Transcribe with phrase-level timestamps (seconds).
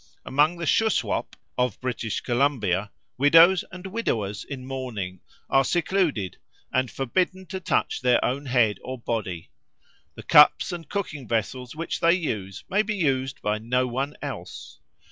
[0.25, 6.37] Among the Shuswap of British Columbia widows and widowers in mourning are secluded
[6.73, 9.51] and forbidden to touch their own head or body;
[10.15, 14.79] the cups and cooking vessels which they use may be used by no one else.